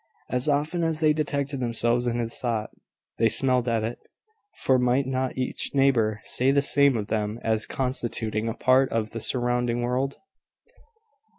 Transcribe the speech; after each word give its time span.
As 0.31 0.49
often 0.49 0.83
as 0.83 0.99
they 0.99 1.13
detected 1.13 1.59
themselves 1.59 2.07
in 2.07 2.17
this 2.17 2.41
thought, 2.41 2.71
they 3.19 3.29
smiled 3.29 3.69
at 3.69 3.83
it; 3.83 3.99
for 4.63 4.79
might 4.79 5.05
not 5.05 5.37
each 5.37 5.75
neighbour 5.75 6.21
say 6.23 6.49
the 6.49 6.63
same 6.63 6.97
of 6.97 7.09
them 7.09 7.39
as 7.43 7.67
constituting 7.67 8.49
a 8.49 8.55
part 8.55 8.91
of 8.91 9.11
the 9.11 9.19
surrounding 9.21 9.83
world? 9.83 10.17